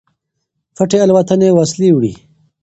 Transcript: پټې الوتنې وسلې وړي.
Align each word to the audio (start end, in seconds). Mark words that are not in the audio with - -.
پټې 0.75 0.97
الوتنې 1.05 1.49
وسلې 1.57 1.89
وړي. 1.93 2.13